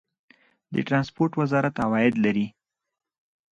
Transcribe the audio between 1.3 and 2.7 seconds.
وزارت عواید لري؟